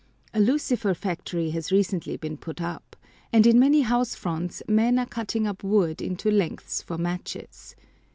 A 0.33 0.39
lucifer 0.39 0.95
factory 0.95 1.51
has 1.51 1.71
recently 1.71 2.17
been 2.17 2.35
put 2.35 2.59
up, 2.59 2.95
and 3.31 3.45
in 3.45 3.59
many 3.59 3.81
house 3.81 4.15
fronts 4.15 4.63
men 4.67 4.97
are 4.97 5.05
cutting 5.05 5.45
up 5.45 5.63
wood 5.63 6.01
into 6.01 6.31
lengths 6.31 6.81
for 6.81 6.97
matches. 6.97 7.75